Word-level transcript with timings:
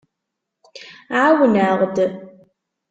Ɛawen-aɣ-d. 1.19 1.97